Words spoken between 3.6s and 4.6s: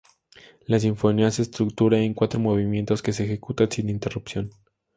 sin interrupción.